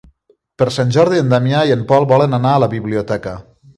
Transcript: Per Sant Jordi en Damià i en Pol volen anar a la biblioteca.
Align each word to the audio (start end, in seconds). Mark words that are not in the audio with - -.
Per 0.61 0.67
Sant 0.77 0.93
Jordi 0.95 1.21
en 1.23 1.29
Damià 1.33 1.59
i 1.67 1.75
en 1.75 1.83
Pol 1.93 2.07
volen 2.13 2.35
anar 2.39 2.55
a 2.55 2.63
la 2.65 2.71
biblioteca. 2.73 3.37